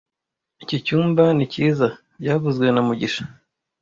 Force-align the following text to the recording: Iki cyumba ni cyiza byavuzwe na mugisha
Iki 0.63 0.77
cyumba 0.85 1.23
ni 1.35 1.45
cyiza 1.53 1.87
byavuzwe 2.21 2.65
na 2.71 2.81
mugisha 2.87 3.23